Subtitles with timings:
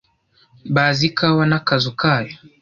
[0.73, 2.33] bazi ikawa n'akazu kayo